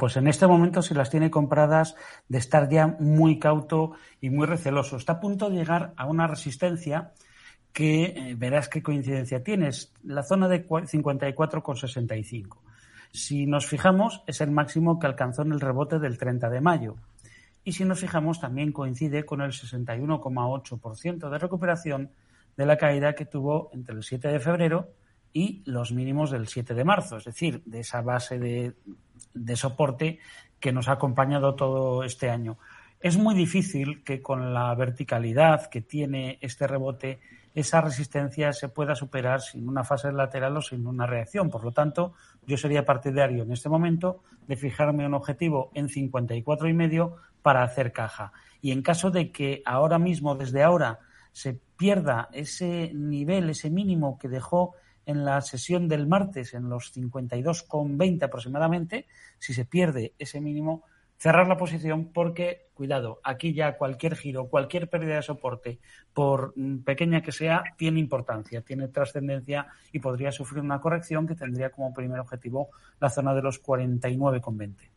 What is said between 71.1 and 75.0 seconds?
que tendría como primer objetivo la zona de los 49,20.